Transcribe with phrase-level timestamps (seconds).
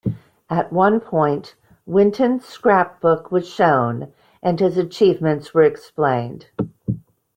[0.49, 1.53] At one point,
[1.85, 6.47] Winton's scrapbook was shown and his achievements were explained.